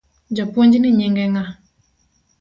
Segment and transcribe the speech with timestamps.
[0.35, 1.43] Japuonjni nyinge ng’a?